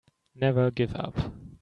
[0.33, 1.31] Never give up.